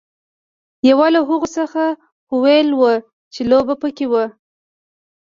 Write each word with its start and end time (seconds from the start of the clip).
یوه 0.89 1.07
له 1.15 1.21
هغو 1.29 1.47
څخه 1.57 1.83
هویل 2.31 2.69
وه 2.79 2.93
چې 3.33 3.41
لوبه 3.51 3.75
پکې 3.81 4.05
وه. 4.11 4.25